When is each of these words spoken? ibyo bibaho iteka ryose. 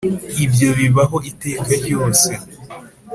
ibyo 0.45 0.69
bibaho 0.77 1.17
iteka 1.31 1.71
ryose. 1.83 2.29